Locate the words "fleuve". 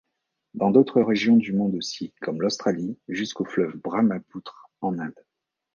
3.45-3.75